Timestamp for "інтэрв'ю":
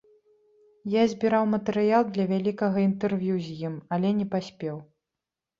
2.89-3.35